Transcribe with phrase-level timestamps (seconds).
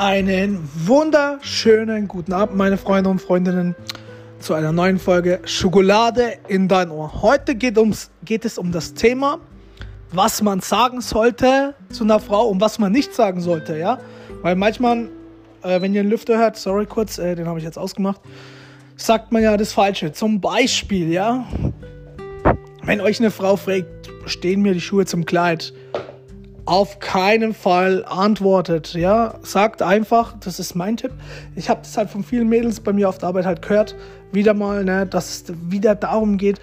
[0.00, 3.76] Einen wunderschönen guten Abend, meine Freunde und Freundinnen,
[4.38, 7.20] zu einer neuen Folge Schokolade in dein Ohr.
[7.20, 9.40] Heute geht, ums, geht es um das Thema,
[10.10, 13.98] was man sagen sollte zu einer Frau und was man nicht sagen sollte, ja?
[14.40, 15.10] Weil manchmal,
[15.62, 18.22] äh, wenn ihr einen Lüfter hört, sorry kurz, äh, den habe ich jetzt ausgemacht,
[18.96, 20.12] sagt man ja das Falsche.
[20.12, 21.46] Zum Beispiel, ja,
[22.84, 25.74] wenn euch eine Frau fragt, stehen mir die Schuhe zum Kleid,
[26.70, 29.34] auf keinen Fall antwortet, ja.
[29.42, 31.10] Sagt einfach, das ist mein Tipp.
[31.56, 33.96] Ich habe das halt von vielen Mädels bei mir auf der Arbeit halt gehört,
[34.30, 36.60] wieder mal, ne, dass es wieder darum geht,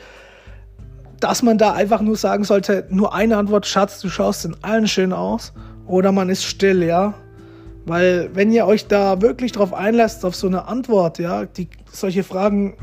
[1.19, 4.87] dass man da einfach nur sagen sollte, nur eine Antwort, Schatz, du schaust in allen
[4.87, 5.51] schön aus.
[5.87, 7.13] Oder man ist still, ja.
[7.85, 12.23] Weil wenn ihr euch da wirklich drauf einlässt, auf so eine Antwort, ja, die solche
[12.23, 12.77] Fragen,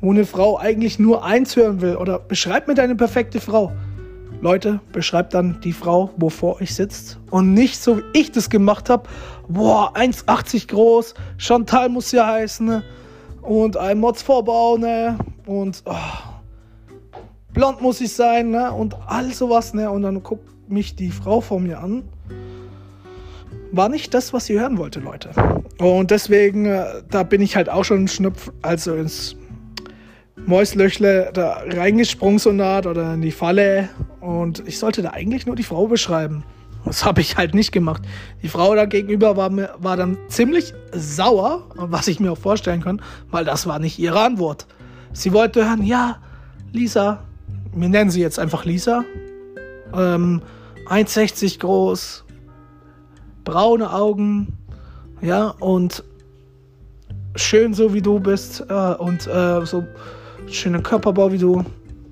[0.00, 3.72] wo eine Frau eigentlich nur eins hören will, oder beschreibt mir deine perfekte Frau.
[4.40, 7.18] Leute, beschreibt dann die Frau, wo vor euch sitzt.
[7.30, 9.08] Und nicht so, wie ich das gemacht habe.
[9.48, 11.14] Boah, 1,80 groß.
[11.38, 12.66] Chantal muss ja heißen.
[12.66, 12.84] Ne?
[13.42, 14.76] Und ein Mods-Vorbau.
[14.76, 15.18] Ne?
[15.46, 15.94] Und oh,
[17.52, 18.50] blond muss ich sein.
[18.50, 18.72] Ne?
[18.72, 19.74] Und all sowas.
[19.74, 19.90] Ne?
[19.90, 22.04] Und dann guckt mich die Frau vor mir an.
[23.72, 25.30] War nicht das, was sie hören wollte, Leute.
[25.78, 29.36] Und deswegen, äh, da bin ich halt auch schon schnupf, also ins
[30.46, 33.88] Mäuslöchle da reingesprungen so naht oder in die Falle
[34.20, 36.44] und ich sollte da eigentlich nur die Frau beschreiben.
[36.84, 38.02] Das habe ich halt nicht gemacht.
[38.42, 39.50] Die Frau da gegenüber war,
[39.82, 44.20] war dann ziemlich sauer, was ich mir auch vorstellen kann, weil das war nicht ihre
[44.20, 44.66] Antwort.
[45.12, 46.18] Sie wollte hören, ja,
[46.72, 47.24] Lisa,
[47.74, 49.04] wir nennen sie jetzt einfach Lisa,
[49.94, 50.40] ähm,
[50.88, 52.24] 1,60 groß,
[53.44, 54.56] braune Augen,
[55.20, 56.04] ja, und
[57.36, 59.84] schön so wie du bist äh, und äh, so
[60.46, 61.64] schönen Körperbau wie du.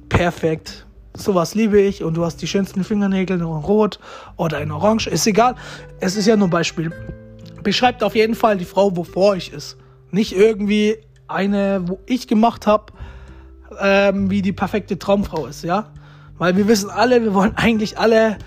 [0.08, 0.86] Perfekt.
[1.16, 2.02] Sowas liebe ich.
[2.02, 3.98] Und du hast die schönsten Fingernägel in Rot
[4.36, 5.08] oder in Orange.
[5.08, 5.54] Ist egal.
[6.00, 6.92] Es ist ja nur ein Beispiel.
[7.62, 9.76] Beschreibt auf jeden Fall die Frau, wo vor euch ist.
[10.10, 10.98] Nicht irgendwie
[11.28, 12.92] eine, wo ich gemacht habe,
[13.80, 15.90] ähm, wie die perfekte Traumfrau ist, ja?
[16.38, 18.38] Weil wir wissen alle, wir wollen eigentlich alle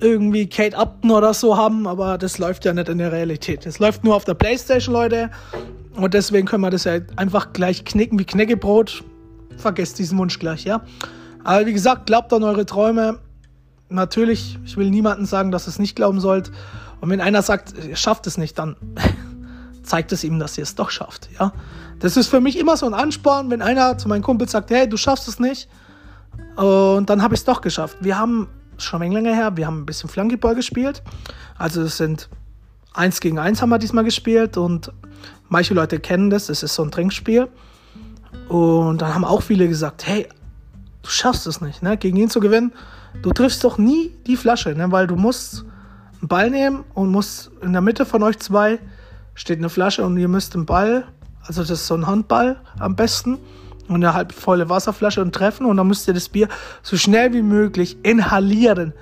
[0.00, 3.66] irgendwie Kate Upton oder so haben, aber das läuft ja nicht in der Realität.
[3.66, 5.30] Das läuft nur auf der Playstation, Leute.
[5.94, 9.04] Und deswegen können wir das ja einfach gleich knicken wie Knäckebrot
[9.58, 10.82] vergesst diesen Wunsch gleich, ja.
[11.44, 13.18] Aber wie gesagt, glaubt an eure Träume.
[13.88, 16.50] Natürlich, ich will niemandem sagen, dass ihr es nicht glauben sollt.
[17.00, 18.76] Und wenn einer sagt, ihr schafft es nicht, dann
[19.82, 21.52] zeigt es ihm, dass ihr es doch schafft, ja.
[21.98, 24.88] Das ist für mich immer so ein Ansporn, wenn einer zu meinem Kumpel sagt, hey,
[24.88, 25.68] du schaffst es nicht.
[26.56, 27.98] Und dann habe ich es doch geschafft.
[28.00, 31.02] Wir haben schon länger her, wir haben ein bisschen Flankeball gespielt.
[31.56, 32.28] Also es sind
[32.92, 34.92] eins gegen eins haben wir diesmal gespielt und
[35.48, 37.48] manche Leute kennen das, es ist so ein Trinkspiel.
[38.52, 40.28] Und dann haben auch viele gesagt, hey,
[41.00, 41.96] du schaffst es nicht, ne?
[41.96, 42.74] gegen ihn zu gewinnen.
[43.22, 44.92] Du triffst doch nie die Flasche, ne?
[44.92, 45.64] weil du musst
[46.20, 48.78] einen Ball nehmen und musst in der Mitte von euch zwei
[49.34, 51.06] steht eine Flasche und ihr müsst den Ball,
[51.46, 53.38] also das ist so ein Handball am besten,
[53.88, 56.48] und eine halb volle Wasserflasche und treffen und dann müsst ihr das Bier
[56.82, 58.92] so schnell wie möglich inhalieren.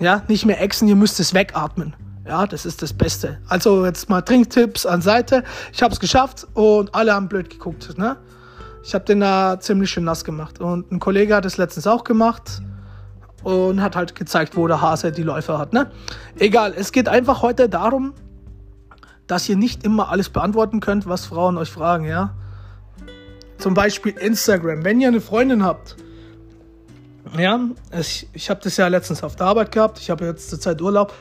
[0.00, 1.94] Ja, nicht mehr exen, ihr müsst es wegatmen.
[2.26, 3.38] Ja, das ist das Beste.
[3.48, 5.44] Also jetzt mal Trinktipps an Seite.
[5.72, 7.96] Ich habe es geschafft und alle haben blöd geguckt.
[7.96, 8.18] Ne?
[8.88, 10.62] Ich habe den da ziemlich schön nass gemacht.
[10.62, 12.62] Und ein Kollege hat es letztens auch gemacht
[13.42, 15.74] und hat halt gezeigt, wo der Hase die Läufe hat.
[15.74, 15.90] Ne?
[16.38, 18.14] Egal, es geht einfach heute darum,
[19.26, 22.34] dass ihr nicht immer alles beantworten könnt, was Frauen euch fragen, ja.
[23.58, 24.82] Zum Beispiel Instagram.
[24.84, 25.96] Wenn ihr eine Freundin habt,
[27.36, 27.60] ja,
[27.92, 30.80] ich, ich habe das ja letztens auf der Arbeit gehabt, ich habe jetzt zur Zeit
[30.80, 31.12] Urlaub,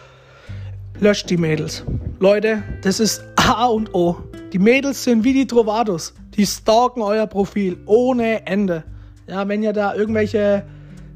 [1.01, 1.83] löscht die Mädels.
[2.19, 4.23] Leute, das ist A und O.
[4.53, 6.13] Die Mädels sind wie die Trovados.
[6.35, 8.84] Die stalken euer Profil ohne Ende.
[9.28, 10.63] Ja, wenn ihr da irgendwelche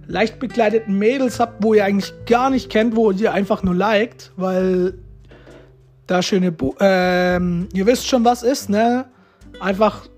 [0.06, 4.31] leicht bekleideten Mädels habt, wo ihr eigentlich gar nicht kennt, wo ihr einfach nur liked,
[4.36, 4.96] weil
[6.08, 9.06] da schöne, Bu ähm, ihr wisst schon, was ist, ne?
[9.62, 10.09] Einfach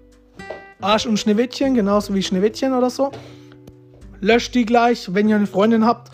[0.81, 3.12] Arsch und Schneewittchen, genauso wie Schneewittchen oder so.
[4.22, 6.09] Löscht die gleich, wenn ihr eine Freundin habt,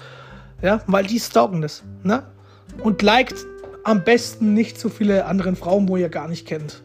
[0.62, 2.24] ja, weil die stalken das, ne?
[2.84, 3.46] Und liked
[3.86, 6.84] am besten nicht so viele anderen Frauen, wo ihr gar nicht kennt.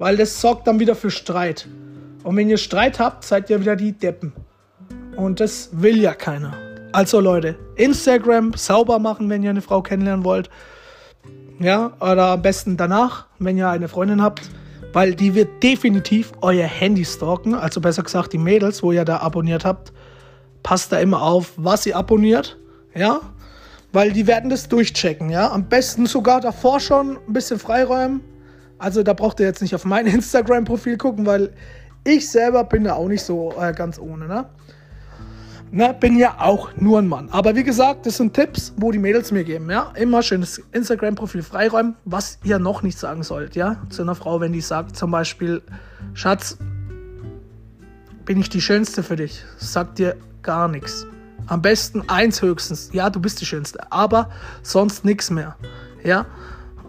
[0.00, 1.68] Weil das sorgt dann wieder für Streit.
[2.24, 4.32] Und wenn ihr Streit habt, seid ihr wieder die Deppen.
[5.14, 6.54] Und das will ja keiner.
[6.92, 10.48] Also Leute, Instagram sauber machen, wenn ihr eine Frau kennenlernen wollt.
[11.58, 14.48] Ja, oder am besten danach, wenn ihr eine Freundin habt.
[14.94, 17.52] Weil die wird definitiv euer Handy stalken.
[17.52, 19.92] Also besser gesagt, die Mädels, wo ihr da abonniert habt.
[20.62, 22.58] Passt da immer auf, was ihr abonniert.
[22.94, 23.20] Ja,
[23.92, 25.28] weil die werden das durchchecken.
[25.28, 28.22] Ja, am besten sogar davor schon ein bisschen freiräumen
[28.80, 31.52] also da braucht ihr jetzt nicht auf mein Instagram-Profil gucken, weil
[32.04, 34.26] ich selber bin da auch nicht so äh, ganz ohne.
[34.26, 34.46] Ne?
[35.72, 37.28] Ne, bin ja auch nur ein Mann.
[37.30, 39.70] Aber wie gesagt, das sind Tipps, wo die Mädels mir geben.
[39.70, 43.54] Ja, immer schönes Instagram-Profil freiräumen, was ihr noch nicht sagen sollt.
[43.54, 45.62] Ja, zu einer Frau, wenn die sagt zum Beispiel,
[46.14, 46.58] Schatz,
[48.24, 49.44] bin ich die Schönste für dich?
[49.58, 51.06] Sagt dir gar nichts.
[51.46, 52.90] Am besten eins höchstens.
[52.92, 54.30] Ja, du bist die Schönste, aber
[54.62, 55.56] sonst nichts mehr.
[56.02, 56.26] Ja,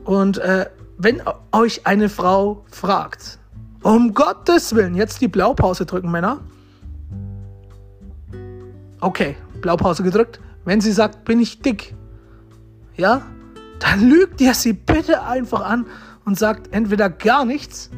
[0.06, 0.66] und äh,
[1.04, 1.22] wenn
[1.52, 3.40] euch eine Frau fragt,
[3.82, 6.42] um Gottes Willen, jetzt die Blaupause drücken, Männer
[9.04, 10.40] Okay, Blaupause gedrückt.
[10.64, 11.96] Wenn sie sagt, bin ich dick,
[12.96, 13.24] ja,
[13.80, 15.88] dann lügt ihr sie bitte einfach an
[16.24, 17.90] und sagt entweder gar nichts,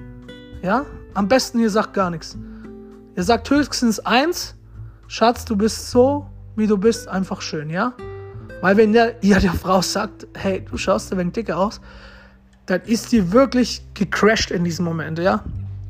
[0.61, 2.37] ja, am besten ihr sagt gar nichts.
[3.17, 4.55] Ihr sagt höchstens eins,
[5.07, 6.25] Schatz, du bist so,
[6.55, 7.93] wie du bist, einfach schön, ja?
[8.61, 11.81] Weil wenn der, ihr der Frau sagt, hey, du schaust ein wenig dicker aus,
[12.65, 15.43] dann ist die wirklich gecrashed in diesem Moment, ja?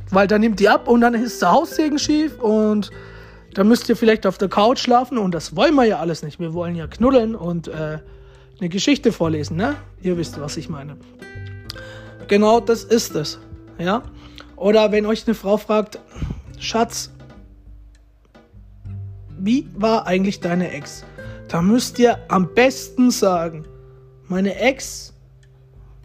[0.10, 2.92] Weil dann nimmt die ab und dann ist der Haussegen schief und
[3.54, 6.40] dann müsst ihr vielleicht auf der Couch schlafen und das wollen wir ja alles nicht.
[6.40, 8.00] Wir wollen ja knuddeln und äh,
[8.60, 9.76] eine Geschichte vorlesen, ne?
[10.02, 10.98] Ihr wisst, was ich meine.
[12.28, 13.40] Genau das ist es,
[13.78, 14.04] ja?
[14.56, 16.00] Oder wenn euch eine Frau fragt,
[16.60, 17.12] Schatz,
[19.38, 21.04] wie war eigentlich deine Ex?
[21.50, 23.66] Da müsst ihr am besten sagen,
[24.28, 25.13] meine Ex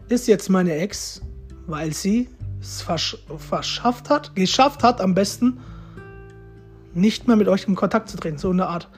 [0.09, 1.21] ist jetzt meine Ex,
[1.67, 2.29] weil sie
[2.61, 5.61] es versch verschafft hat, geschafft hat am besten,
[6.95, 8.89] nicht mehr mit euch in Kontakt zu treten, so eine Art.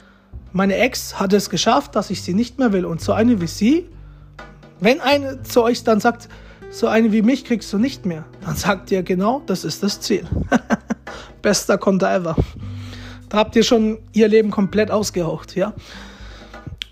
[0.53, 2.85] Meine Ex hat es geschafft, dass ich sie nicht mehr will.
[2.85, 3.89] Und so eine wie sie,
[4.81, 6.29] wenn eine zu euch dann sagt,
[6.71, 10.01] so eine wie mich kriegst du nicht mehr, dann sagt ihr genau, das ist das
[10.01, 10.27] Ziel.
[11.43, 12.37] Bester Konter ever.
[13.29, 15.75] Da habt ihr schon ihr Leben komplett ausgehaucht, ja.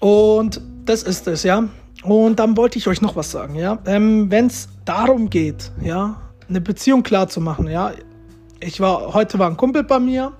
[0.00, 1.68] Und das ist es, ja.
[2.02, 3.78] Und dann wollte ich euch noch was sagen, ja.
[3.86, 7.92] Ähm, Wenn es darum geht, ja, eine Beziehung klar zu machen, ja.
[8.60, 10.32] Ich war, heute war ein Kumpel bei mir,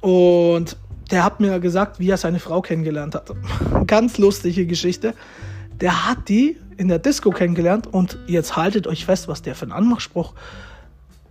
[0.00, 0.76] und
[1.10, 3.32] der hat mir gesagt, wie er seine Frau kennengelernt hat.
[3.86, 5.14] Ganz lustige Geschichte.
[5.80, 9.62] Der hat die in der Disco kennengelernt und jetzt haltet euch fest, was der für
[9.62, 10.34] einen Anmachspruch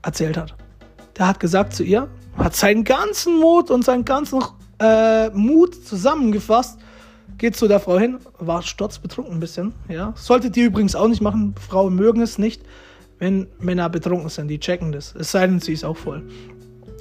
[0.02, 0.56] erzählt hat.
[1.18, 2.08] Der hat gesagt zu ihr,
[2.38, 4.44] hat seinen ganzen Mut und seinen ganzen
[4.80, 6.80] äh, Mut zusammengefasst,
[7.40, 10.14] geht zu der Frau hin, war sturzbetrunken ein bisschen, ja.
[10.16, 12.62] Solltet ihr übrigens auch nicht machen, Frauen mögen es nicht,
[13.18, 15.16] wenn Männer betrunken sind, die checken das.
[15.16, 16.24] Es sei denn, sie ist auch voll.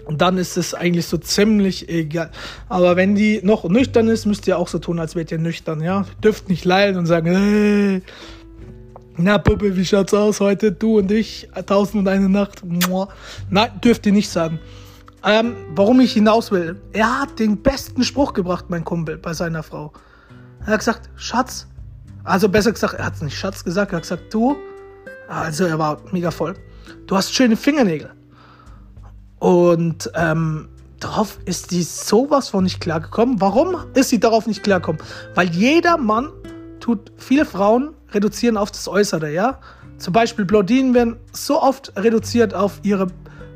[0.06, 2.30] Und dann ist es eigentlich so ziemlich egal.
[2.70, 5.82] Aber wenn die noch nüchtern ist, müsst ihr auch so tun, als wärt ihr nüchtern,
[5.82, 6.06] ja?
[6.24, 8.02] Dürft nicht leiden und sagen, hey,
[9.18, 10.72] na Puppe, wie schaut's aus heute?
[10.72, 12.62] Du und ich, tausend und eine Nacht.
[13.50, 14.60] Nein, dürft ihr nicht sagen.
[15.24, 16.80] Ähm, warum ich hinaus will.
[16.92, 19.92] Er hat den besten Spruch gebracht, mein Kumpel, bei seiner Frau.
[20.68, 21.66] Er hat gesagt, Schatz.
[22.24, 24.54] Also besser gesagt, er hat es nicht Schatz gesagt, er hat gesagt, du.
[25.26, 26.56] Also er war mega voll.
[27.06, 28.10] Du hast schöne Fingernägel.
[29.38, 30.68] Und ähm,
[31.00, 33.40] darauf ist sie sowas von nicht klargekommen.
[33.40, 35.00] Warum ist sie darauf nicht klargekommen?
[35.34, 36.28] Weil jeder Mann
[36.80, 39.60] tut, viele Frauen reduzieren auf das Äußere, ja.
[39.96, 43.06] Zum Beispiel Blondinen werden so oft reduziert auf ihre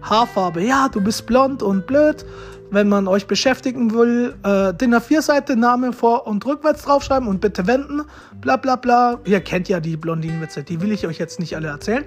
[0.00, 0.62] Haarfarbe.
[0.62, 2.24] Ja, du bist blond und blöd.
[2.72, 7.68] Wenn man euch beschäftigen will, äh, DIN A4-Seite, Name vor- und rückwärts draufschreiben und bitte
[7.68, 8.02] wenden,
[8.40, 9.20] bla bla bla.
[9.24, 12.04] Ihr kennt ja die Blondinenwitze, die will ich euch jetzt nicht alle erzählen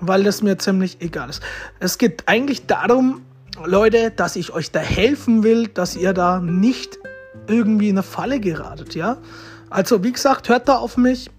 [0.00, 1.42] weil das mir ziemlich egal ist.
[1.80, 3.22] Es geht eigentlich darum,
[3.64, 6.98] Leute, dass ich euch da helfen will, dass ihr da nicht
[7.46, 9.18] irgendwie in eine Falle geratet, ja?
[9.70, 11.30] Also, wie gesagt, hört da auf mich,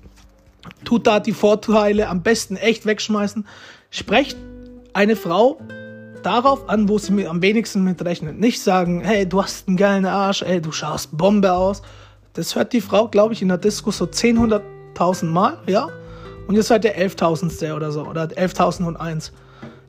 [0.83, 3.45] tut da die Vorteile am besten echt wegschmeißen.
[3.89, 4.38] Sprecht
[4.93, 5.60] eine Frau
[6.24, 8.39] darauf an, wo sie mir am wenigsten mit rechnet.
[8.39, 11.81] Nicht sagen, hey, du hast einen geilen Arsch, ey, du schaust Bombe aus.
[12.33, 15.89] Das hört die Frau, glaube ich, in der Disco so 10, 100.000 Mal, ja?
[16.47, 17.74] Und ihr seid der 11.000.
[17.74, 19.31] oder so oder 11.001.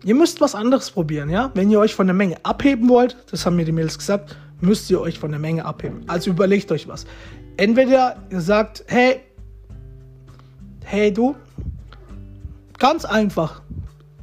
[0.04, 1.50] Ihr müsst was anderes probieren, ja?
[1.54, 4.90] Wenn ihr euch von der Menge abheben wollt, das haben mir die Mädels gesagt, müsst
[4.90, 6.04] ihr euch von der Menge abheben.
[6.06, 7.04] Also überlegt euch was.
[7.56, 9.20] Entweder ihr sagt, hey,
[10.84, 11.34] hey du,
[12.78, 13.62] ganz einfach.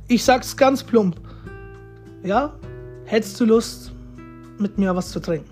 [0.07, 1.24] Ich sag's ganz plump.
[2.25, 2.53] Ja?
[3.05, 3.91] Hättest du Lust,
[4.57, 5.49] mit mir was zu trinken?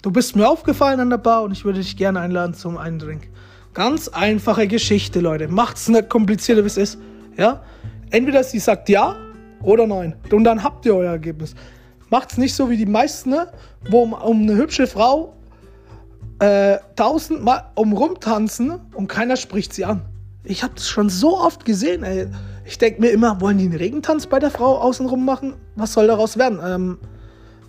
[0.00, 3.00] Du bist mir aufgefallen an der Bar und ich würde dich gerne einladen zum einen
[3.00, 3.28] Drink.
[3.74, 5.48] Ganz einfache Geschichte, Leute.
[5.48, 6.98] Macht's nicht komplizierter, wie es ist.
[7.36, 7.62] Ja?
[8.10, 9.16] Entweder sie sagt ja
[9.62, 10.14] oder nein.
[10.30, 11.54] Und dann habt ihr euer Ergebnis.
[12.08, 13.48] Macht's nicht so wie die meisten, ne?
[13.90, 15.34] wo um, um eine hübsche Frau
[16.38, 20.02] äh, tausendmal um rumtanzen und keiner spricht sie an.
[20.44, 22.28] Ich habe das schon so oft gesehen, ey.
[22.72, 25.56] Ich denke mir immer, wollen die einen Regentanz bei der Frau außenrum machen?
[25.76, 26.58] Was soll daraus werden?
[26.64, 26.98] Ähm,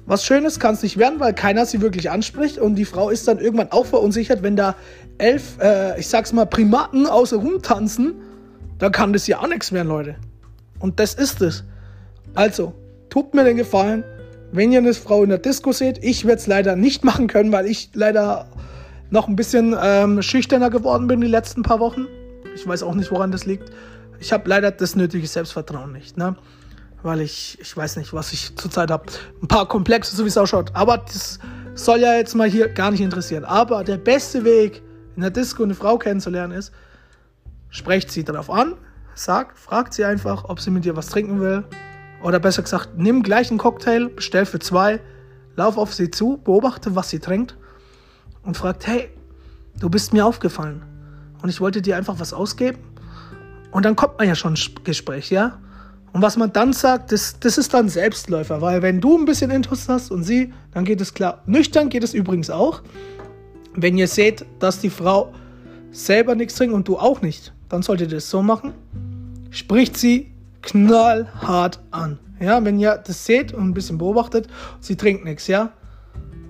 [0.06, 3.28] was Schönes kann es nicht werden, weil keiner sie wirklich anspricht und die Frau ist
[3.28, 4.78] dann irgendwann auch verunsichert, wenn da
[5.18, 8.16] elf, äh, ich sag's mal, Primaten außer rumtanzen,
[8.80, 10.16] dann kann das ja auch nichts werden, Leute.
[10.80, 11.66] Und das ist es.
[12.34, 12.74] Also,
[13.10, 14.06] tut mir den Gefallen,
[14.54, 17.52] wenn ihr eine Frau in der Disco seht, ich werde es leider nicht machen können,
[17.52, 18.48] weil ich leider
[19.10, 22.08] noch ein bisschen ähm, schüchterner geworden bin die letzten paar Wochen.
[22.56, 23.70] Ich weiß auch nicht, woran das liegt.
[24.24, 26.38] Ich habe leider das nötige Selbstvertrauen nicht, ne?
[27.02, 29.04] Weil ich, ich weiß nicht, was ich zurzeit habe.
[29.42, 30.72] Ein paar Komplexe, so wie es ausschaut.
[30.74, 31.40] Aber das
[31.76, 33.44] soll ja jetzt mal hier gar nicht interessieren.
[33.44, 34.82] Aber der beste Weg,
[35.18, 36.72] in der Disco eine Frau kennenzulernen, ist,
[37.68, 38.76] sprecht sie darauf an,
[39.14, 41.66] sagt, fragt sie einfach, ob sie mit dir was trinken will.
[42.22, 45.02] Oder besser gesagt, nimm gleich einen Cocktail, bestell für zwei,
[45.58, 47.58] lauf auf sie zu, beobachte, was sie trinkt
[48.44, 49.10] und fragt, hey,
[49.78, 50.82] du bist mir aufgefallen
[51.42, 52.93] und ich wollte dir einfach was ausgeben.
[53.74, 55.60] Und dann kommt man ja schon ins Gespräch, ja?
[56.14, 59.50] Und was man dann sagt, das, das ist dann Selbstläufer, weil wenn du ein bisschen
[59.50, 61.42] Interesse hast und sie, dann geht es klar.
[61.48, 62.84] Nüchtern geht es übrigens auch.
[63.74, 65.34] Wenn ihr seht, dass die Frau
[65.90, 68.74] selber nichts trinkt und du auch nicht, dann solltet ihr das so machen.
[69.50, 72.20] Spricht sie knallhart an.
[72.40, 74.48] Ja, wenn ihr das seht und ein bisschen beobachtet,
[74.82, 75.72] sie trinkt nichts, ja,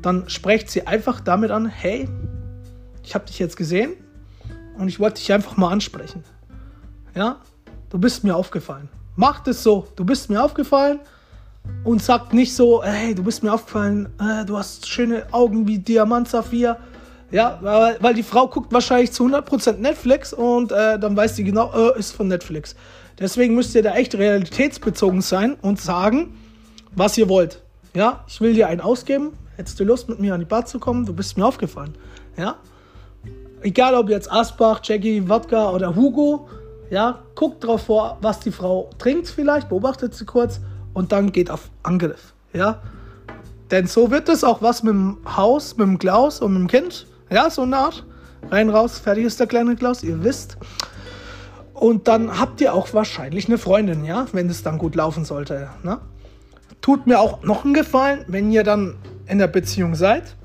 [0.01, 2.09] dann sprecht sie einfach damit an, hey,
[3.01, 3.93] ich habe dich jetzt gesehen
[4.77, 6.23] und ich wollte dich einfach mal ansprechen.
[7.15, 7.37] Ja,
[7.89, 8.89] du bist mir aufgefallen.
[9.15, 10.99] Macht es so, du bist mir aufgefallen
[11.83, 15.77] und sagt nicht so, hey, du bist mir aufgefallen, äh, du hast schöne Augen wie
[15.77, 16.77] Diamant Saphir.
[17.29, 21.43] Ja, weil, weil die Frau guckt wahrscheinlich zu 100% Netflix und äh, dann weiß sie
[21.43, 22.75] genau, äh, ist von Netflix.
[23.19, 26.35] Deswegen müsst ihr da echt realitätsbezogen sein und sagen,
[26.95, 27.61] was ihr wollt.
[27.93, 29.33] Ja, ich will dir einen ausgeben.
[29.55, 31.05] Hättest du Lust, mit mir an die Bar zu kommen?
[31.05, 31.93] Du bist mir aufgefallen.
[32.37, 32.57] Ja,
[33.61, 36.47] egal ob jetzt Asbach, Jackie, Wodka oder Hugo,
[36.89, 40.59] ja, guckt drauf vor, was die Frau trinkt vielleicht, beobachtet sie kurz
[40.93, 42.33] und dann geht auf Angriff.
[42.53, 42.81] Ja,
[43.71, 46.67] denn so wird es auch was mit dem Haus, mit dem Klaus und mit dem
[46.67, 47.07] Kind.
[47.31, 48.05] Ja, so eine Art.
[48.51, 50.57] Rein, raus, fertig ist der kleine Klaus, ihr wisst.
[51.73, 55.69] Und dann habt ihr auch wahrscheinlich eine Freundin, ja, wenn es dann gut laufen sollte.
[55.81, 55.99] Ne?
[56.81, 60.35] Tut mir auch noch einen Gefallen, wenn ihr dann in der Beziehung seid.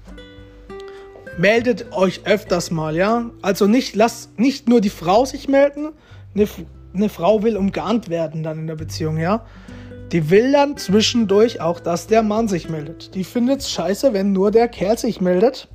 [1.37, 3.26] Meldet euch öfters mal, ja.
[3.42, 5.90] Also nicht, lasst nicht nur die Frau sich melden.
[6.35, 6.47] Eine,
[6.94, 9.44] eine Frau will umgarnt werden dann in der Beziehung, ja.
[10.12, 13.14] Die will dann zwischendurch auch, dass der Mann sich meldet.
[13.14, 15.68] Die findet es scheiße, wenn nur der Kerl sich meldet.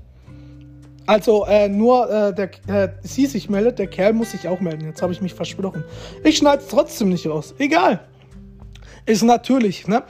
[1.06, 4.86] Also äh, nur äh, der, äh, sie sich meldet, der Kerl muss sich auch melden.
[4.86, 5.84] Jetzt habe ich mich versprochen.
[6.24, 7.54] Ich schneide es trotzdem nicht raus.
[7.60, 8.00] Egal.
[9.06, 10.04] Ist natürlich, ne?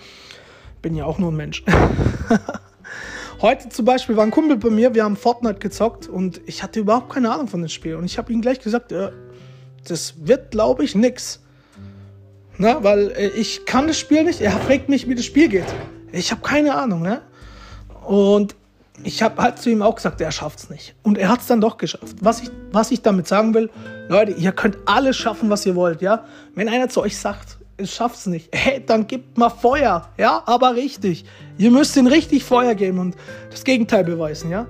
[0.81, 1.63] Bin ja auch nur ein Mensch.
[3.41, 6.79] Heute zum Beispiel war ein Kumpel bei mir, wir haben Fortnite gezockt und ich hatte
[6.79, 7.95] überhaupt keine Ahnung von dem Spiel.
[7.95, 9.11] Und ich habe ihm gleich gesagt, äh,
[9.87, 11.39] das wird, glaube ich, nix.
[12.57, 14.41] Na, weil äh, ich kann das Spiel nicht.
[14.41, 15.65] Er fragt mich, wie das Spiel geht.
[16.11, 17.21] Ich habe keine Ahnung, ne?
[18.05, 18.55] Und
[19.03, 20.95] ich habe halt zu ihm auch gesagt, er schafft es nicht.
[21.01, 22.15] Und er hat es dann doch geschafft.
[22.21, 23.69] Was ich, was ich damit sagen will,
[24.07, 26.25] Leute, ihr könnt alles schaffen, was ihr wollt, ja?
[26.53, 30.43] Wenn einer zu euch sagt, ich schaff's nicht, hey, dann gebt mal Feuer, ja?
[30.45, 31.25] Aber richtig.
[31.57, 33.15] Ihr müsst ihn richtig Feuer geben und
[33.49, 34.67] das Gegenteil beweisen, ja?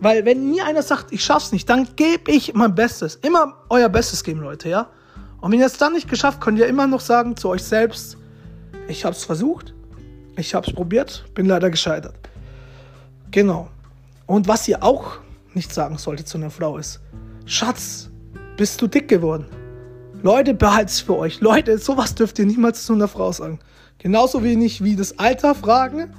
[0.00, 3.16] Weil wenn mir einer sagt, ich schaff's nicht, dann gebe ich mein Bestes.
[3.16, 4.88] Immer euer Bestes geben, Leute, ja?
[5.40, 8.16] Und wenn ihr es dann nicht geschafft, könnt ihr immer noch sagen zu euch selbst,
[8.88, 9.74] ich hab's versucht,
[10.36, 12.14] ich hab's probiert, bin leider gescheitert.
[13.30, 13.68] Genau.
[14.26, 15.18] Und was ihr auch
[15.52, 17.00] nicht sagen solltet zu einer Frau ist,
[17.46, 18.08] Schatz,
[18.56, 19.46] bist du dick geworden?
[20.22, 21.40] Leute, behalt's für euch.
[21.40, 23.58] Leute, sowas dürft ihr niemals zu einer Frau sagen.
[23.98, 26.14] Genauso wenig wie das Alter fragen.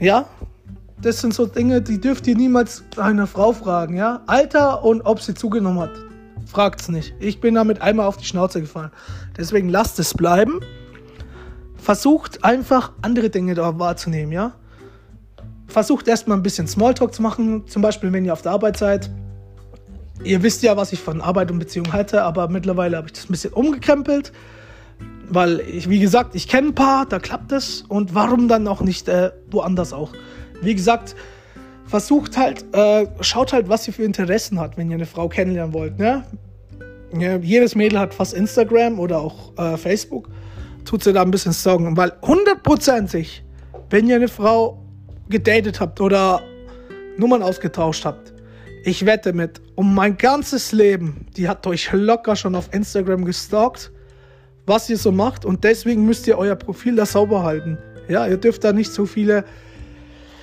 [0.00, 0.26] Ja,
[1.02, 3.96] das sind so Dinge, die dürft ihr niemals einer Frau fragen.
[3.96, 5.92] Ja, Alter und ob sie zugenommen hat.
[6.46, 7.14] Fragt's nicht.
[7.20, 8.90] Ich bin damit einmal auf die Schnauze gefallen.
[9.36, 10.60] Deswegen lasst es bleiben.
[11.76, 14.54] Versucht einfach andere Dinge da wahrzunehmen, ja
[15.68, 19.10] versucht erstmal ein bisschen Smalltalk zu machen, zum Beispiel wenn ihr auf der Arbeit seid.
[20.24, 23.26] Ihr wisst ja, was ich von Arbeit und Beziehung halte, aber mittlerweile habe ich das
[23.26, 24.32] ein bisschen umgekrempelt,
[25.28, 28.80] weil ich, wie gesagt, ich kenne ein paar, da klappt es und warum dann auch
[28.80, 30.12] nicht äh, woanders auch.
[30.62, 31.14] Wie gesagt,
[31.86, 35.74] versucht halt, äh, schaut halt, was ihr für Interessen hat, wenn ihr eine Frau kennenlernen
[35.74, 35.98] wollt.
[35.98, 36.24] Ne?
[37.18, 40.28] Ja, jedes Mädel hat fast Instagram oder auch äh, Facebook.
[40.84, 43.44] Tut sie da ein bisschen Sorgen, weil hundertprozentig,
[43.90, 44.82] wenn ihr eine Frau
[45.28, 46.42] gedatet habt oder
[47.16, 48.32] Nummern ausgetauscht habt,
[48.84, 53.90] ich wette mit, um mein ganzes Leben, die hat euch locker schon auf Instagram gestalkt,
[54.66, 57.78] was ihr so macht und deswegen müsst ihr euer Profil da sauber halten.
[58.08, 59.44] Ja, ihr dürft da nicht so viele,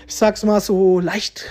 [0.07, 1.45] ich sag's mal so leicht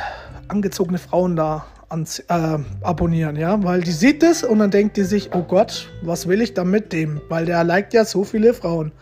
[0.49, 5.05] angezogene Frauen da ans, äh, abonnieren, ja, weil die sieht es und dann denkt die
[5.05, 7.21] sich, oh Gott, was will ich da mit dem?
[7.29, 8.93] Weil der liked ja so viele Frauen.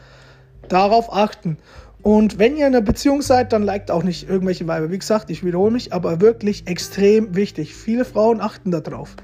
[0.69, 1.59] Darauf achten.
[2.03, 4.91] Und wenn ihr in einer Beziehung seid, dann liked auch nicht irgendwelche Weiber.
[4.91, 7.75] Wie gesagt, ich wiederhole mich, aber wirklich extrem wichtig.
[7.75, 9.15] Viele Frauen achten darauf.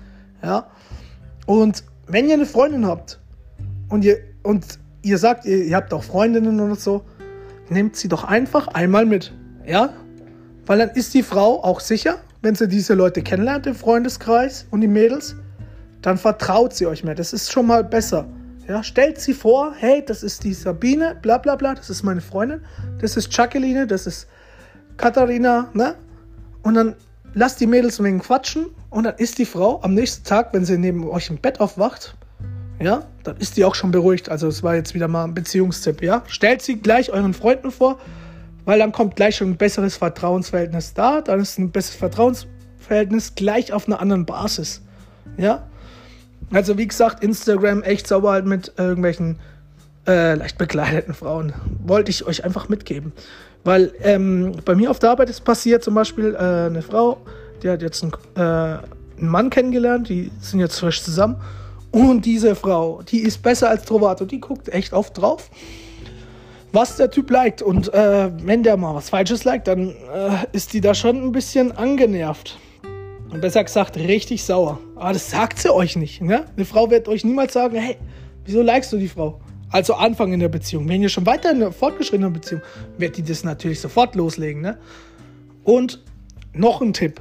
[0.43, 0.69] Ja.
[1.47, 3.19] Und wenn ihr eine Freundin habt
[3.89, 7.03] und ihr, und ihr sagt, ihr, ihr habt auch Freundinnen oder so,
[7.69, 9.33] nehmt sie doch einfach einmal mit.
[9.67, 9.93] Ja?
[10.69, 14.83] Weil dann ist die Frau auch sicher, wenn sie diese Leute kennenlernt im Freundeskreis und
[14.83, 15.35] die Mädels,
[16.03, 17.15] dann vertraut sie euch mehr.
[17.15, 18.27] Das ist schon mal besser.
[18.69, 22.21] Ja, stellt sie vor, hey, das ist die Sabine, bla bla bla, das ist meine
[22.21, 22.61] Freundin,
[23.01, 24.29] das ist Jacqueline, das ist
[24.99, 25.95] Katharina, ne?
[26.63, 26.97] Und dann
[27.33, 30.67] lasst die Mädels ein wenig quatschen und dann ist die Frau am nächsten Tag, wenn
[30.67, 32.15] sie neben euch im Bett aufwacht,
[32.79, 34.29] ja, dann ist die auch schon beruhigt.
[34.29, 36.23] Also es war jetzt wieder mal ein Beziehungstipp, ja.
[36.27, 37.99] Stellt sie gleich euren Freunden vor,
[38.69, 43.73] weil dann kommt gleich schon ein besseres Vertrauensverhältnis da, dann ist ein besseres Vertrauensverhältnis gleich
[43.73, 44.83] auf einer anderen Basis,
[45.39, 45.67] ja.
[46.53, 49.39] Also wie gesagt, Instagram echt sauber halt mit irgendwelchen
[50.07, 51.55] äh, leicht bekleideten Frauen.
[51.83, 53.15] Wollte ich euch einfach mitgeben.
[53.65, 57.23] Weil ähm, bei mir auf der Arbeit ist passiert zum Beispiel äh, eine Frau,
[57.63, 58.41] die hat jetzt einen, äh,
[59.19, 61.37] einen Mann kennengelernt, die sind jetzt frisch zusammen.
[61.91, 65.49] Und diese Frau, die ist besser als Trovato, die guckt echt oft drauf,
[66.73, 67.63] was der Typ liked.
[67.63, 71.33] Und äh, wenn der mal was Falsches liked, dann äh, ist die da schon ein
[71.33, 72.59] bisschen angenervt.
[73.31, 74.79] Und besser gesagt, richtig sauer.
[74.97, 76.23] Aber das sagt sie euch nicht.
[76.23, 76.47] Ne?
[76.57, 77.97] Eine Frau wird euch niemals sagen, hey,
[78.45, 79.41] wieso likest du die Frau?
[79.71, 80.89] Also Anfang in der Beziehung.
[80.89, 82.63] Wenn ihr schon weiter in der fortgeschrittenen Beziehung,
[82.97, 84.63] wird die das natürlich sofort loslegen.
[84.63, 84.79] Ne?
[85.63, 86.03] Und
[86.55, 87.21] noch ein Tipp.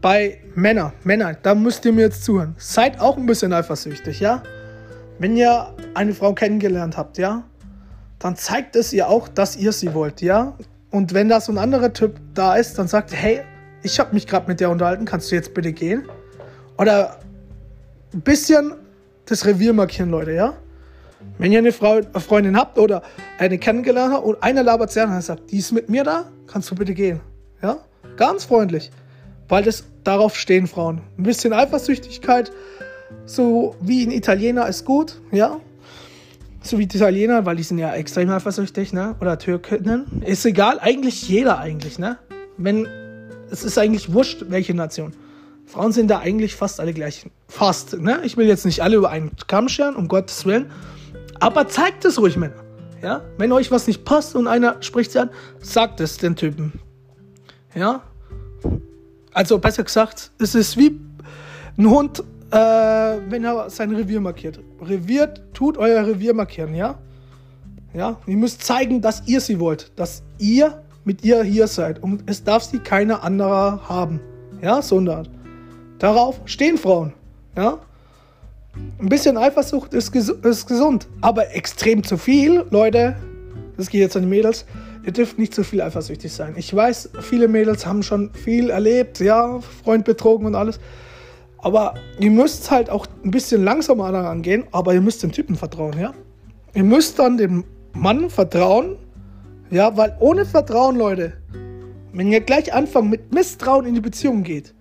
[0.00, 2.56] Bei Männern, Männer, da müsst ihr mir jetzt zuhören.
[2.58, 4.42] Seid auch ein bisschen eifersüchtig, ja?
[5.20, 7.44] Wenn ihr eine Frau kennengelernt habt, ja,
[8.22, 10.56] dann zeigt es ihr auch, dass ihr sie wollt, ja?
[10.90, 13.40] Und wenn da so ein anderer Typ da ist, dann sagt, hey,
[13.82, 16.04] ich habe mich gerade mit der unterhalten, kannst du jetzt bitte gehen?
[16.78, 17.18] Oder
[18.14, 18.74] ein bisschen
[19.26, 20.54] das Revier markieren, Leute, ja?
[21.38, 23.02] Wenn ihr eine, Frau, eine Freundin habt oder
[23.38, 26.26] eine kennengelernt habt und einer labert sie an und sagt, die ist mit mir da,
[26.46, 27.20] kannst du bitte gehen.
[27.60, 27.78] Ja?
[28.16, 28.92] Ganz freundlich.
[29.48, 31.00] Weil das darauf stehen Frauen.
[31.18, 32.52] Ein bisschen Eifersüchtigkeit,
[33.26, 35.58] so wie ein Italiener ist gut, ja?
[36.62, 39.16] So wie die Italiener, weil die sind ja extrem eifersüchtig, ne?
[39.20, 40.22] Oder Türkinnen.
[40.24, 42.18] Ist egal, eigentlich jeder eigentlich, ne?
[42.56, 42.86] Wenn
[43.50, 45.12] es ist eigentlich wurscht, welche Nation.
[45.66, 47.26] Frauen sind da eigentlich fast alle gleich.
[47.48, 48.20] Fast, ne?
[48.24, 50.70] Ich will jetzt nicht alle über einen Kamm scheren, um Gottes Willen.
[51.40, 52.62] Aber zeigt es ruhig, Männer.
[53.02, 53.22] Ja?
[53.36, 56.80] Wenn euch was nicht passt und einer spricht sie an, sagt es den Typen.
[57.74, 58.02] Ja?
[59.32, 61.00] Also besser gesagt, es ist wie
[61.76, 64.60] ein Hund, äh, wenn er sein Revier markiert.
[64.80, 66.98] Revier, tut euer Revier markieren, ja?
[67.94, 68.18] Ja?
[68.26, 69.90] Ihr müsst zeigen, dass ihr sie wollt.
[69.96, 72.02] Dass ihr mit ihr hier seid.
[72.02, 74.20] Und es darf sie keiner anderer haben.
[74.60, 75.28] Ja, sondern
[75.98, 77.14] darauf stehen Frauen.
[77.56, 77.78] Ja.
[78.98, 83.16] Ein bisschen Eifersucht ist, ges ist gesund, aber extrem zu viel, Leute,
[83.76, 84.64] das geht jetzt an die Mädels,
[85.04, 86.54] ihr dürft nicht zu viel eifersüchtig sein.
[86.56, 90.80] Ich weiß, viele Mädels haben schon viel erlebt, ja, Freund betrogen und alles.
[91.62, 95.56] Aber ihr müsst halt auch ein bisschen langsamer daran gehen, aber ihr müsst dem Typen
[95.56, 96.12] vertrauen, ja.
[96.74, 98.96] Ihr müsst dann dem Mann vertrauen,
[99.70, 101.34] ja, weil ohne Vertrauen, Leute,
[102.12, 104.74] wenn ihr gleich anfangen mit Misstrauen in die Beziehung geht,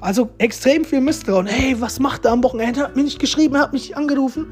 [0.00, 2.80] also extrem viel Misstrauen, hey, was macht er am Wochenende?
[2.80, 4.46] Er hat mir nicht geschrieben, hat mich angerufen.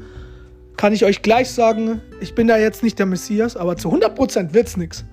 [0.77, 4.53] Kann ich euch gleich sagen, ich bin da jetzt nicht der Messias, aber zu 100%
[4.53, 5.05] wird's nichts.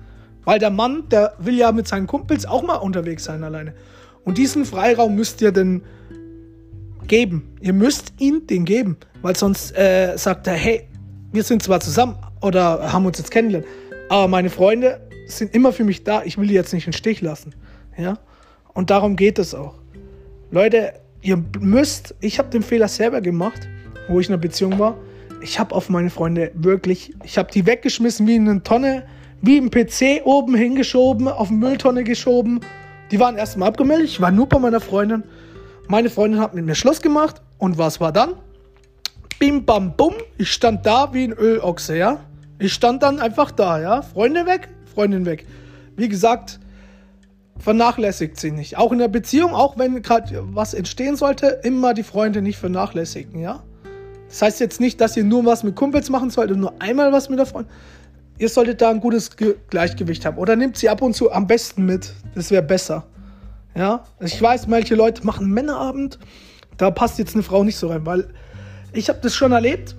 [0.43, 3.73] Weil der Mann, der will ja mit seinen Kumpels auch mal unterwegs sein alleine.
[4.25, 5.83] Und diesen Freiraum müsst ihr denn
[7.07, 7.55] geben.
[7.61, 8.97] Ihr müsst ihn den geben.
[9.21, 10.87] Weil sonst äh, sagt er, hey,
[11.31, 13.65] wir sind zwar zusammen oder haben uns jetzt kennengelernt,
[14.09, 16.23] aber meine Freunde sind immer für mich da.
[16.23, 17.55] Ich will die jetzt nicht im Stich lassen.
[17.97, 18.19] Ja?
[18.73, 19.75] Und darum geht es auch.
[20.51, 23.67] Leute, ihr müsst, ich habe den Fehler selber gemacht,
[24.07, 24.97] wo ich in einer Beziehung war.
[25.41, 29.05] Ich habe auf meine Freunde wirklich, ich habe die weggeschmissen wie in eine Tonne,
[29.41, 32.59] wie im PC oben hingeschoben, auf eine Mülltonne geschoben.
[33.11, 34.07] Die waren erstmal abgemeldet.
[34.07, 35.23] Ich war nur bei meiner Freundin.
[35.87, 37.41] Meine Freundin hat mit mir Schluss gemacht.
[37.57, 38.33] Und was war dann?
[39.39, 40.13] Bim, bam, bum.
[40.37, 42.19] Ich stand da wie ein Ölochse, ja.
[42.59, 44.01] Ich stand dann einfach da, ja.
[44.01, 45.45] Freunde weg, Freundin weg.
[45.95, 46.59] Wie gesagt,
[47.57, 48.77] vernachlässigt sie nicht.
[48.77, 53.39] Auch in der Beziehung, auch wenn gerade was entstehen sollte, immer die Freunde nicht vernachlässigen,
[53.39, 53.63] ja.
[54.29, 57.29] Das heißt jetzt nicht, dass ihr nur was mit Kumpels machen solltet, nur einmal was
[57.29, 57.71] mit der Freundin.
[58.39, 60.37] Ihr solltet da ein gutes Ge Gleichgewicht haben.
[60.37, 62.13] Oder nehmt sie ab und zu am besten mit.
[62.33, 63.05] Das wäre besser.
[63.75, 64.03] Ja.
[64.19, 66.19] Ich weiß, manche Leute machen Männerabend.
[66.77, 68.29] Da passt jetzt eine Frau nicht so rein, weil
[68.93, 69.95] ich habe das schon erlebt.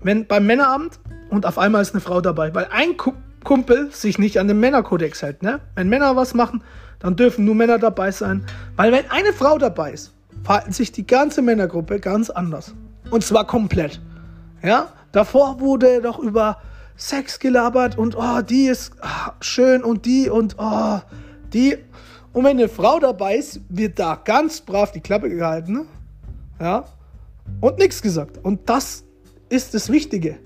[0.00, 0.98] Wenn beim Männerabend
[1.30, 2.96] und auf einmal ist eine Frau dabei, weil ein
[3.42, 5.42] Kumpel sich nicht an den Männerkodex hält.
[5.42, 5.60] Ne?
[5.74, 6.62] Wenn Männer was machen,
[6.98, 8.46] dann dürfen nur Männer dabei sein.
[8.76, 12.74] Weil wenn eine Frau dabei ist, verhalten sich die ganze Männergruppe ganz anders.
[13.10, 14.00] Und zwar komplett.
[14.62, 14.88] Ja?
[15.12, 16.58] Davor wurde doch über
[16.96, 21.00] Sex gelabert und oh, die ist oh, schön und die und oh,
[21.52, 21.76] die.
[22.34, 25.72] Und wenn eine Frau dabei ist, wird da ganz brav die Klappe gehalten.
[25.72, 25.86] Ne?
[26.60, 26.84] Ja?
[27.60, 28.38] Und nichts gesagt.
[28.42, 29.04] Und das
[29.48, 30.38] ist das Wichtige.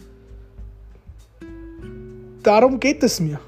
[2.42, 3.40] darum geht es mir.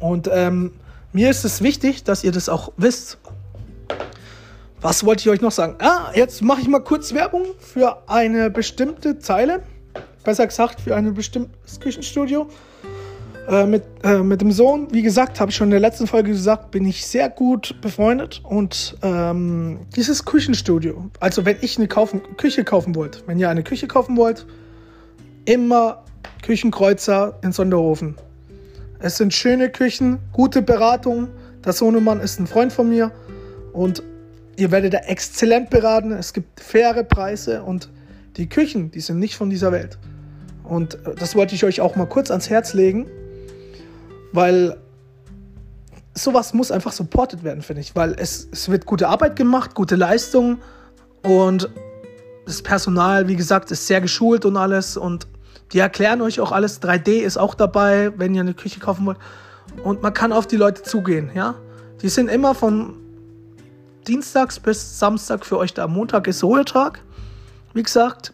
[0.00, 0.72] Und ähm,
[1.12, 3.18] mir ist es wichtig, dass ihr das auch wisst.
[4.80, 5.76] Was wollte ich euch noch sagen?
[5.80, 9.62] Ah, jetzt mache ich mal kurz Werbung für eine bestimmte Zeile.
[10.24, 12.48] Besser gesagt, für ein bestimmtes Küchenstudio.
[13.48, 16.32] Äh, mit, äh, mit dem Sohn, wie gesagt, habe ich schon in der letzten Folge
[16.32, 18.42] gesagt, bin ich sehr gut befreundet.
[18.44, 23.62] Und ähm, dieses Küchenstudio, also wenn ich eine kaufen, Küche kaufen wollt, wenn ihr eine
[23.62, 24.46] Küche kaufen wollt,
[25.46, 26.04] immer
[26.42, 28.16] Küchenkreuzer in Sonderhofen.
[28.98, 31.28] Es sind schöne Küchen, gute Beratung.
[31.64, 33.12] Der Sohnemann ist ein Freund von mir
[33.72, 34.02] und
[34.56, 36.12] ihr werdet da exzellent beraten.
[36.12, 37.88] Es gibt faire Preise und
[38.36, 39.98] die Küchen, die sind nicht von dieser Welt.
[40.64, 43.06] Und äh, das wollte ich euch auch mal kurz ans Herz legen,
[44.32, 44.76] weil
[46.14, 47.94] sowas muss einfach supported werden, finde ich.
[47.96, 50.58] Weil es, es wird gute Arbeit gemacht, gute Leistung
[51.22, 51.70] und
[52.46, 55.26] das Personal, wie gesagt, ist sehr geschult und alles und
[55.72, 56.80] die erklären euch auch alles.
[56.80, 59.18] 3D ist auch dabei, wenn ihr eine Küche kaufen wollt.
[59.84, 61.54] Und man kann auf die Leute zugehen, ja.
[62.00, 62.94] Die sind immer von
[64.06, 65.86] Dienstags bis Samstag für euch da.
[65.86, 67.00] Montag ist Ruhetag.
[67.74, 68.32] Wie gesagt,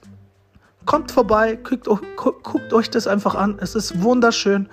[0.86, 3.58] kommt vorbei, guckt, guckt euch das einfach an.
[3.60, 4.68] Es ist wunderschön.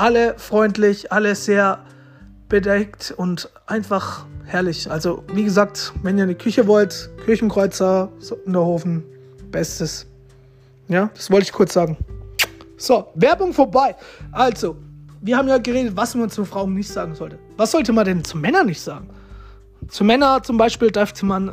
[0.00, 1.84] Alle freundlich, alle sehr
[2.48, 4.90] bedeckt und einfach herrlich.
[4.90, 9.04] Also, wie gesagt, wenn ihr eine Küche wollt, Küchenkreuzer, Sonderhofen,
[9.50, 10.06] bestes.
[10.88, 11.98] Ja, das wollte ich kurz sagen.
[12.78, 13.94] So, Werbung vorbei.
[14.32, 14.78] Also,
[15.20, 17.38] wir haben ja geredet, was man zu Frauen nicht sagen sollte.
[17.58, 19.10] Was sollte man denn zu Männern nicht sagen?
[19.88, 21.52] Zu Männern zum Beispiel dürfte man.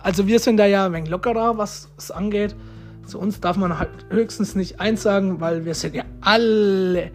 [0.00, 2.56] Also, wir sind da ja ein wenig lockerer, was es angeht.
[3.06, 7.10] Zu uns darf man halt höchstens nicht eins sagen, weil wir sind ja alle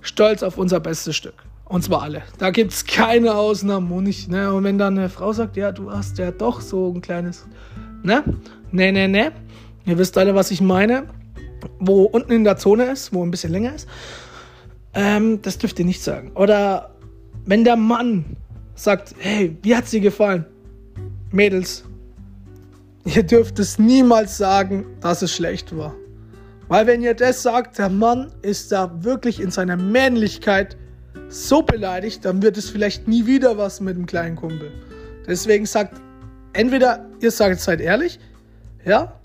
[0.00, 1.34] stolz auf unser bestes Stück.
[1.64, 2.22] Und zwar alle.
[2.38, 3.90] Da gibt es keine Ausnahmen.
[3.90, 4.52] Und, nicht, ne?
[4.52, 7.46] und wenn dann eine Frau sagt, ja, du hast ja doch so ein kleines.
[8.02, 8.22] Ne?
[8.70, 9.32] Ne, ne, ne.
[9.86, 11.04] Ihr wisst alle, was ich meine.
[11.78, 13.88] Wo unten in der Zone ist, wo ein bisschen länger ist.
[14.92, 16.32] Ähm, das dürft ihr nicht sagen.
[16.34, 16.90] Oder
[17.46, 18.24] wenn der Mann
[18.74, 20.44] sagt, hey, wie hat sie gefallen?
[21.30, 21.84] Mädels,
[23.04, 25.94] ihr dürft es niemals sagen, dass es schlecht war.
[26.68, 30.76] Weil wenn ihr das sagt, der Mann ist da wirklich in seiner Männlichkeit
[31.28, 34.72] so beleidigt, dann wird es vielleicht nie wieder was mit dem kleinen Kumpel.
[35.26, 36.00] Deswegen sagt,
[36.52, 38.18] entweder ihr sagt, seid ehrlich,
[38.84, 39.20] ja,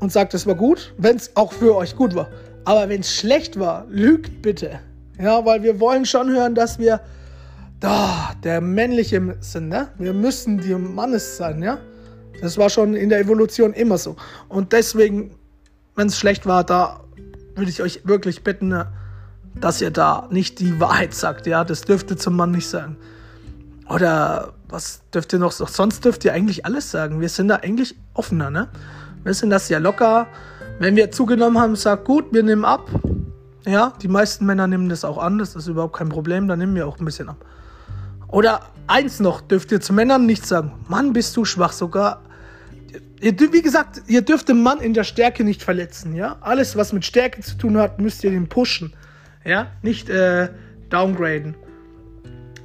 [0.00, 2.28] und sagt, es war gut, wenn es auch für euch gut war.
[2.64, 4.80] Aber wenn es schlecht war, lügt bitte.
[5.18, 7.00] Ja, weil wir wollen schon hören, dass wir
[7.80, 9.88] da der männliche sind, ne?
[9.98, 11.78] Wir müssen die Mannes sein, ja?
[12.40, 14.16] Das war schon in der Evolution immer so.
[14.48, 15.34] Und deswegen,
[15.94, 17.00] wenn es schlecht war, da
[17.54, 18.92] würde ich euch wirklich bitten, ne,
[19.54, 21.64] dass ihr da nicht die Wahrheit sagt, ja?
[21.64, 22.96] Das dürfte zum Mann nicht sagen.
[23.88, 25.52] Oder was dürft ihr noch?
[25.52, 27.20] Sonst dürft ihr eigentlich alles sagen.
[27.20, 28.68] Wir sind da eigentlich offener, ne?
[29.24, 30.26] Wir sind das ja locker.
[30.78, 32.88] Wenn wir zugenommen haben, sagt gut, wir nehmen ab.
[33.66, 36.76] Ja, die meisten Männer nehmen das auch an, das ist überhaupt kein Problem, dann nehmen
[36.76, 37.44] wir auch ein bisschen ab.
[38.28, 42.22] Oder eins noch, dürft ihr zu Männern nicht sagen, Mann, bist du schwach, sogar.
[43.20, 46.36] Ihr, wie gesagt, ihr dürft den Mann in der Stärke nicht verletzen, ja.
[46.40, 48.92] Alles, was mit Stärke zu tun hat, müsst ihr den pushen,
[49.44, 50.48] ja, nicht äh,
[50.90, 51.54] downgraden.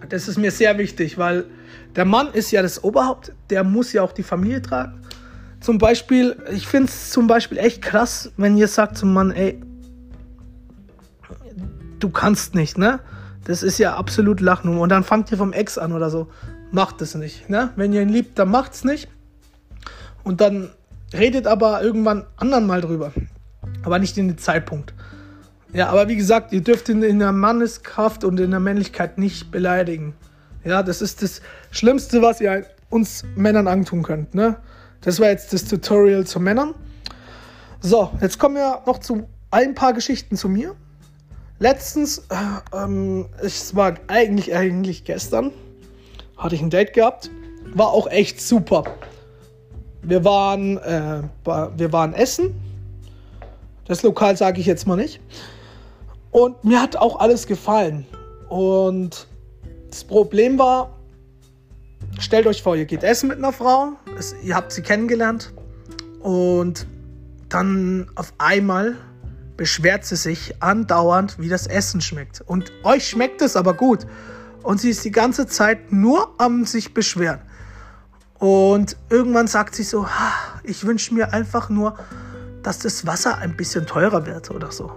[0.09, 1.45] Das ist mir sehr wichtig, weil
[1.95, 5.01] der Mann ist ja das Oberhaupt, der muss ja auch die Familie tragen
[5.61, 9.61] zum Beispiel, ich finde es zum Beispiel echt krass, wenn ihr sagt zum Mann, ey,
[11.99, 12.99] du kannst nicht, ne?
[13.43, 14.81] Das ist ja absolut Lachnummer.
[14.81, 16.29] Und dann fangt ihr vom Ex an oder so.
[16.71, 17.69] Macht es nicht, ne?
[17.75, 19.07] Wenn ihr ihn liebt, dann macht's nicht.
[20.23, 20.69] Und dann
[21.13, 23.11] redet aber irgendwann anderen mal drüber.
[23.83, 24.93] Aber nicht in den Zeitpunkt.
[25.73, 29.51] Ja, aber wie gesagt, ihr dürft ihn in der Manneskraft und in der Männlichkeit nicht
[29.51, 30.13] beleidigen.
[30.63, 34.57] Ja, das ist das Schlimmste, was ihr uns Männern antun könnt, ne?
[34.99, 36.75] Das war jetzt das Tutorial zu Männern.
[37.79, 40.75] So, jetzt kommen wir noch zu ein paar Geschichten zu mir.
[41.57, 45.51] Letztens, äh, ähm, es war eigentlich, eigentlich gestern,
[46.37, 47.31] hatte ich ein Date gehabt.
[47.73, 48.83] War auch echt super.
[50.03, 52.55] Wir waren, äh, wir waren essen.
[53.85, 55.19] Das Lokal sage ich jetzt mal nicht.
[56.31, 58.05] Und mir hat auch alles gefallen.
[58.49, 59.27] Und
[59.89, 60.97] das Problem war,
[62.19, 65.53] stellt euch vor, ihr geht essen mit einer Frau, es, ihr habt sie kennengelernt
[66.21, 66.87] und
[67.49, 68.95] dann auf einmal
[69.57, 72.41] beschwert sie sich andauernd, wie das Essen schmeckt.
[72.41, 74.07] Und euch schmeckt es aber gut.
[74.63, 77.41] Und sie ist die ganze Zeit nur am sich beschweren.
[78.41, 80.07] Und irgendwann sagt sie so,
[80.63, 81.97] ich wünsche mir einfach nur,
[82.63, 84.91] dass das Wasser ein bisschen teurer wird oder so.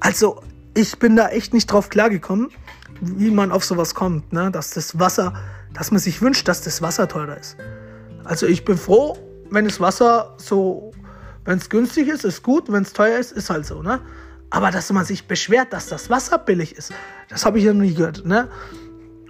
[0.00, 0.42] Also
[0.74, 2.50] ich bin da echt nicht drauf klargekommen,
[3.00, 4.50] wie man auf sowas kommt, ne?
[4.50, 5.32] dass das Wasser
[5.72, 7.56] dass man sich wünscht, dass das Wasser teurer ist.
[8.22, 9.18] Also ich bin froh,
[9.50, 10.92] wenn das Wasser so
[11.44, 12.72] Wenn es günstig ist, ist gut.
[12.72, 14.00] Wenn es teuer ist, ist halt so, ne?
[14.48, 16.92] Aber dass man sich beschwert, dass das Wasser billig ist,
[17.28, 18.48] das habe ich ja noch nie gehört, ne?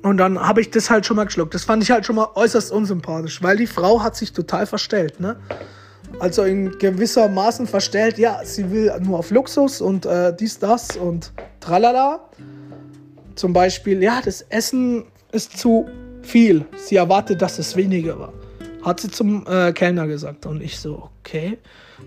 [0.05, 1.55] Und dann habe ich das halt schon mal geschluckt.
[1.55, 5.19] Das fand ich halt schon mal äußerst unsympathisch, weil die Frau hat sich total verstellt,
[5.19, 5.37] ne?
[6.21, 10.99] Also in gewisser Maßen verstellt, ja, sie will nur auf Luxus und äh, dies, das
[10.99, 12.21] und tralala.
[13.35, 15.87] Zum Beispiel, ja, das Essen ist zu
[16.21, 16.67] viel.
[16.77, 18.35] Sie erwartet, dass es weniger war.
[18.83, 20.45] Hat sie zum äh, Kellner gesagt.
[20.45, 21.57] Und ich so, okay.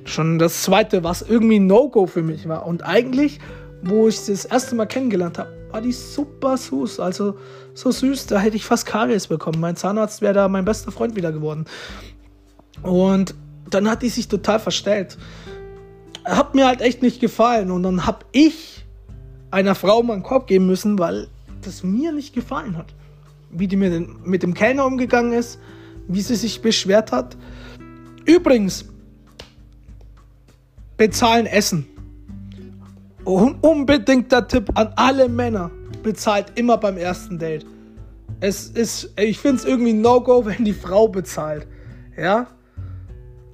[0.06, 2.68] Schon das zweite, was irgendwie No-Go für mich war.
[2.68, 3.40] Und eigentlich,
[3.82, 7.00] wo ich das erste Mal kennengelernt habe, war die super süß.
[7.00, 7.38] Also
[7.74, 9.60] so süß, da hätte ich fast Karies bekommen.
[9.60, 11.66] Mein Zahnarzt wäre da mein bester Freund wieder geworden.
[12.84, 13.36] Und
[13.70, 15.18] dann hat die sich total verstellt.
[16.26, 17.72] Hat mir halt echt nicht gefallen.
[17.72, 18.86] Und dann habe ich
[19.52, 21.28] einer Frau meinen Korb geben müssen, weil
[21.62, 22.94] das mir nicht gefallen hat.
[23.50, 25.60] Wie die den, mit dem Kellner umgegangen ist,
[26.08, 27.38] wie sie sich beschwert hat.
[28.26, 28.86] Übrigens,
[30.98, 31.88] bezahlen Essen.
[33.28, 35.70] Unbedingter Tipp an alle Männer:
[36.02, 37.66] bezahlt immer beim ersten Date.
[38.40, 41.68] Es ist, ich finde es irgendwie No-Go, wenn die Frau bezahlt.
[42.18, 42.48] Ja?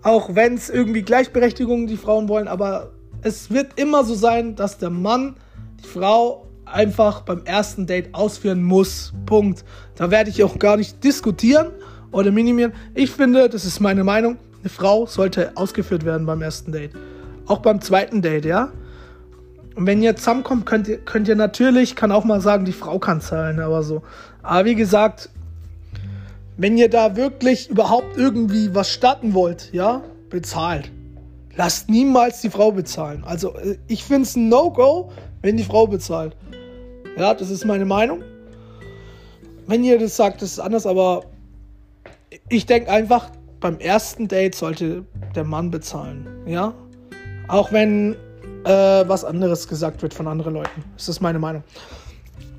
[0.04, 2.92] Auch wenn es irgendwie Gleichberechtigung die Frauen wollen, aber
[3.24, 5.38] es wird immer so sein, dass der Mann
[5.82, 9.14] die Frau einfach beim ersten Date ausführen muss.
[9.26, 9.64] Punkt.
[9.96, 11.72] Da werde ich auch gar nicht diskutieren
[12.12, 12.74] oder minimieren.
[12.94, 16.92] Ich finde, das ist meine Meinung, eine Frau sollte ausgeführt werden beim ersten Date.
[17.48, 18.72] Auch beim zweiten Date, ja?
[19.76, 23.00] Und wenn ihr zusammenkommt, könnt ihr, könnt ihr natürlich, kann auch mal sagen, die Frau
[23.00, 24.04] kann zahlen, aber so.
[24.42, 25.30] Aber wie gesagt,
[26.58, 30.92] wenn ihr da wirklich überhaupt irgendwie was starten wollt, ja, bezahlt.
[31.56, 33.24] Lasst niemals die Frau bezahlen.
[33.26, 36.36] Also äh, ich finde es ein No-Go, wenn die Frau bezahlt.
[37.18, 38.24] Ja, das ist meine Meinung.
[39.68, 41.24] Wenn ihr das sagt, das ist anders, aber
[42.50, 45.06] ich denke einfach, beim ersten Date sollte
[45.36, 46.28] der Mann bezahlen.
[46.46, 46.74] Ja,
[47.48, 48.16] auch wenn
[48.64, 48.70] äh,
[49.08, 50.84] was anderes gesagt wird von anderen Leuten.
[50.96, 51.64] Das ist meine Meinung.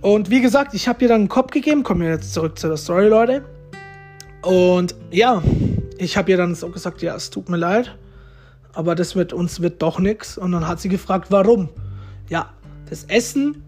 [0.00, 1.82] Und wie gesagt, ich habe ihr dann einen Kopf gegeben.
[1.82, 3.42] Kommen wir jetzt zurück zu der Story, Leute.
[4.42, 5.42] Und ja,
[5.96, 7.96] ich habe ihr dann so gesagt, ja, es tut mir leid,
[8.74, 10.36] aber das mit uns wird doch nichts.
[10.36, 11.70] Und dann hat sie gefragt, warum?
[12.28, 12.50] Ja,
[12.90, 13.62] das Essen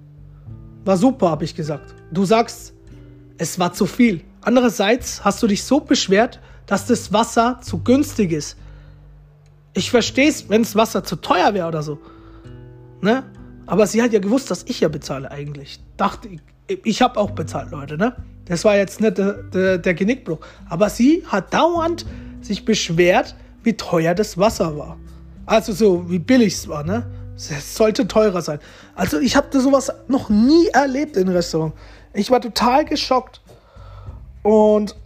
[0.85, 1.95] war super, habe ich gesagt.
[2.13, 2.75] Du sagst,
[3.39, 4.23] es war zu viel.
[4.43, 8.57] Andererseits hast du dich so beschwert, dass das Wasser zu günstig ist.
[9.77, 11.99] Ich verstehe es, wenn das Wasser zu teuer wäre oder so.
[13.03, 13.25] Ne?
[13.67, 15.81] Aber sie hat ja gewusst, dass ich ja bezahle eigentlich.
[15.99, 16.41] Dachte ich,
[16.83, 18.17] ich habe auch bezahlt, Leute, ne?
[18.47, 20.39] Das war jetzt nicht der, der, der Genickbruch.
[20.71, 22.07] Aber sie hat dauernd
[22.41, 24.97] sich beschwert, wie teuer das Wasser war.
[25.45, 27.05] Also so, wie billig es war, ne?
[27.37, 28.61] Es sollte teurer sein.
[28.95, 31.75] Also ich habe sowas noch nie erlebt in Restaurant.
[32.15, 33.43] Ich war total geschockt.
[34.43, 34.97] Und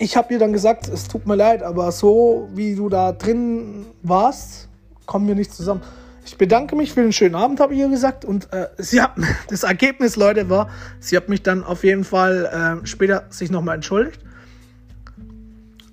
[0.00, 3.84] ich habe ihr dann gesagt, es tut mir leid, aber so wie du da drin
[4.02, 4.68] warst,
[5.04, 5.82] kommen wir nicht zusammen.
[6.24, 8.24] Ich bedanke mich für den schönen Abend, habe ich ihr gesagt.
[8.24, 9.12] Und äh, sie hat,
[9.48, 13.74] das Ergebnis, Leute, war, sie hat mich dann auf jeden Fall äh, später sich nochmal
[13.74, 14.22] entschuldigt.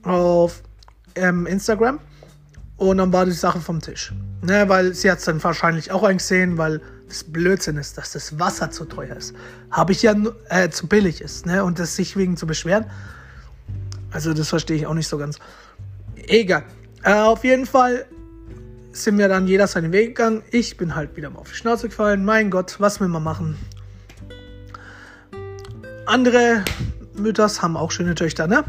[0.04, 0.64] Auf
[1.16, 2.00] ähm, Instagram.
[2.78, 4.14] Und dann war die Sache vom Tisch.
[4.42, 8.40] Ne, weil sie hat es dann wahrscheinlich auch eingesehen, weil das Blödsinn ist, dass das
[8.40, 9.34] Wasser zu teuer ist.
[9.72, 10.16] Habe ich ja
[10.50, 11.46] äh, zu billig ist.
[11.46, 11.64] Ne?
[11.64, 12.86] Und das sich wegen zu beschweren.
[14.18, 15.38] Also das verstehe ich auch nicht so ganz.
[16.16, 16.64] Egal.
[17.04, 18.08] Äh, auf jeden Fall
[18.92, 20.42] sind wir dann jeder seinen Weg gegangen.
[20.50, 22.26] Ich bin halt wieder mal auf die Schnauze gefallen.
[22.26, 23.60] Mein Gott, was will man machen?
[26.08, 26.66] Andere
[27.14, 28.64] Mütters haben auch schöne Töchter, ne?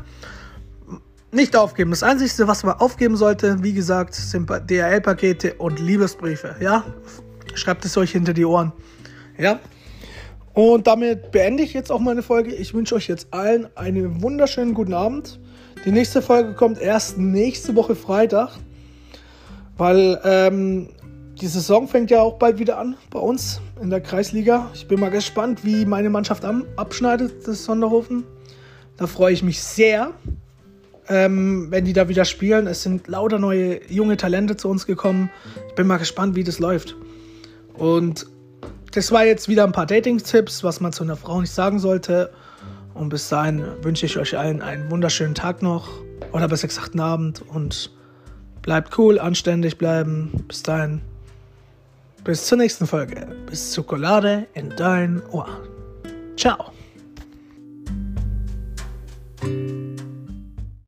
[1.33, 1.93] Nicht aufgeben.
[1.93, 6.85] Das Einzige, was man aufgeben sollte, wie gesagt, sind DHL-Pakete und Liebesbriefe, ja?
[7.55, 8.73] Schreibt es euch hinter die Ohren,
[9.39, 9.61] ja?
[10.59, 12.53] Und damit beende ich jetzt auch meine Folge.
[12.53, 15.39] Ich wünsche euch jetzt allen einen wunderschönen guten Abend.
[15.85, 18.51] Die nächste Folge kommt erst nächste Woche Freitag.
[19.77, 20.89] Weil ähm,
[21.41, 24.69] die Saison fängt ja auch bald wieder an bei uns in der Kreisliga.
[24.75, 26.45] Ich bin mal gespannt, wie meine Mannschaft
[26.75, 28.25] abschneidet, das Sonderhofen.
[28.97, 30.11] Da freue ich mich sehr,
[31.09, 32.67] ähm, wenn die da wieder spielen.
[32.67, 35.31] Es sind lauter neue junge Talente zu uns gekommen.
[35.69, 36.97] Ich bin mal gespannt, wie das läuft.
[37.75, 38.27] Und
[38.99, 42.33] das war jetzt wieder ein paar Dating-Tipps, was man zu einer Frau nicht sagen sollte.
[42.95, 45.89] Und bis dahin wünsche ich euch allen einen wunderschönen Tag noch
[46.33, 47.93] oder besser gesagt einen Abend und
[48.61, 50.45] bleibt cool, anständig bleiben.
[50.49, 51.01] Bis dahin.
[52.25, 53.29] Bis zur nächsten Folge.
[53.47, 55.47] Bis Schokolade in dein Ohr.
[56.37, 56.73] Ciao.